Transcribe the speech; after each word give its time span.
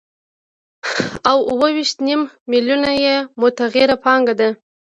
او 1.29 1.37
اوه 1.51 1.67
ویشت 1.75 1.97
نیم 2.07 2.21
میلیونه 2.51 2.91
یې 3.03 3.15
متغیره 3.41 3.95
پانګه 4.05 4.33
ده 4.39 4.49